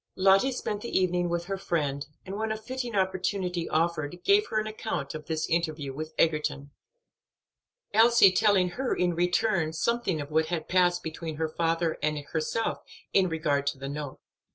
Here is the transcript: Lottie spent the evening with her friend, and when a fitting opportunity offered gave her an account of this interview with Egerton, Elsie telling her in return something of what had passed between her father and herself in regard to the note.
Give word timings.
Lottie 0.15 0.51
spent 0.51 0.81
the 0.81 0.89
evening 0.97 1.29
with 1.29 1.45
her 1.45 1.59
friend, 1.59 2.07
and 2.25 2.35
when 2.35 2.51
a 2.51 2.57
fitting 2.57 2.95
opportunity 2.95 3.69
offered 3.69 4.19
gave 4.23 4.47
her 4.47 4.59
an 4.59 4.65
account 4.65 5.13
of 5.13 5.27
this 5.27 5.47
interview 5.47 5.93
with 5.93 6.15
Egerton, 6.17 6.71
Elsie 7.93 8.31
telling 8.31 8.69
her 8.69 8.95
in 8.95 9.13
return 9.13 9.73
something 9.73 10.19
of 10.19 10.31
what 10.31 10.47
had 10.47 10.67
passed 10.67 11.03
between 11.03 11.35
her 11.35 11.49
father 11.49 11.99
and 12.01 12.17
herself 12.17 12.79
in 13.13 13.29
regard 13.29 13.67
to 13.67 13.77
the 13.77 13.89
note. 13.89 14.19